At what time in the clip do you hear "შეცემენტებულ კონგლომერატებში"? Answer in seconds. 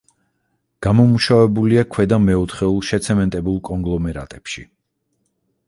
2.89-4.69